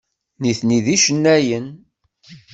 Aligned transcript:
Nitni 0.41 0.79
d 0.85 0.87
icennayen. 0.95 1.67